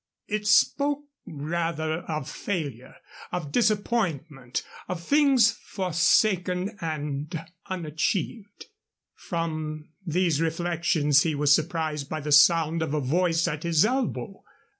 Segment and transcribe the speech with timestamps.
[0.27, 2.95] It spoke rather of failure,
[3.31, 8.65] of disappointment, of things forsaken and unachieved.
[9.13, 14.43] From these reflections he was surprised by the sound of a voice at his elbow.